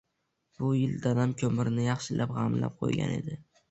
[0.63, 3.45] Bu yil dadam ko‘mirni yaxshilab g‘amlab qo‘ygan edi.